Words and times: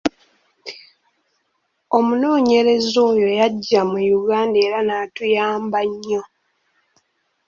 Omunoonyereza 1.97 2.99
oyo 3.11 3.27
yajja 3.39 3.81
mu 3.91 3.99
Uganda 4.19 4.57
era 4.65 4.79
n'atuyamba 4.83 5.79
nnyo. 5.89 6.23